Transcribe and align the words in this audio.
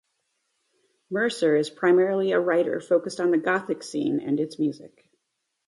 Mercer 1.11 1.55
is 1.55 1.69
primarily 1.69 2.31
a 2.31 2.39
writer 2.39 2.79
focused 2.81 3.19
on 3.19 3.29
the 3.29 3.37
gothic 3.37 3.83
scene 3.83 4.19
and 4.19 4.39
its 4.39 4.57
music. 4.57 5.07